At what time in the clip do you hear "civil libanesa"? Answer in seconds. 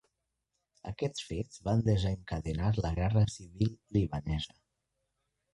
3.37-4.61